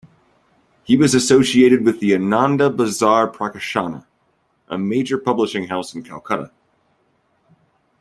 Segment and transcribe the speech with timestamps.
[0.83, 4.03] He was associated with the Ananda Bazar Prakashana,
[4.67, 6.49] a major publishing house in Calcutta.